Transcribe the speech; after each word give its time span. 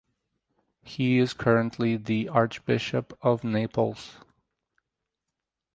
He 0.81 1.19
is 1.19 1.33
currently 1.35 1.95
the 1.95 2.27
Archbishop 2.27 3.15
of 3.21 3.43
Naples. 3.43 4.15